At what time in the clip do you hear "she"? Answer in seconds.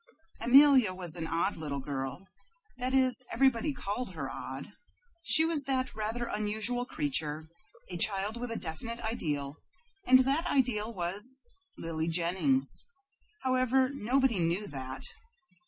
5.21-5.45